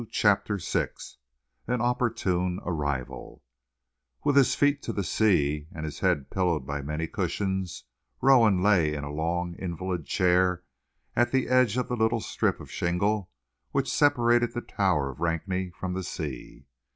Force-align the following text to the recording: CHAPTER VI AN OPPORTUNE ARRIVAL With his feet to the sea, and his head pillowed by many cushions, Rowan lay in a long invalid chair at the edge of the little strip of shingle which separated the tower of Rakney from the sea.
CHAPTER 0.09 0.57
VI 0.57 0.87
AN 1.67 1.79
OPPORTUNE 1.79 2.59
ARRIVAL 2.65 3.43
With 4.23 4.35
his 4.35 4.55
feet 4.55 4.81
to 4.81 4.91
the 4.93 5.03
sea, 5.03 5.67
and 5.71 5.85
his 5.85 5.99
head 5.99 6.31
pillowed 6.31 6.65
by 6.65 6.81
many 6.81 7.05
cushions, 7.05 7.83
Rowan 8.19 8.63
lay 8.63 8.95
in 8.95 9.03
a 9.03 9.11
long 9.13 9.53
invalid 9.59 10.07
chair 10.07 10.63
at 11.15 11.31
the 11.31 11.47
edge 11.49 11.77
of 11.77 11.87
the 11.87 11.95
little 11.95 12.19
strip 12.19 12.59
of 12.59 12.71
shingle 12.71 13.29
which 13.73 13.93
separated 13.93 14.53
the 14.55 14.61
tower 14.61 15.11
of 15.11 15.19
Rakney 15.19 15.69
from 15.69 15.93
the 15.93 16.01
sea. 16.03 16.65